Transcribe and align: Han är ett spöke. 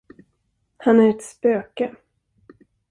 Han 0.77 0.99
är 0.99 1.09
ett 1.09 1.23
spöke. 1.23 1.95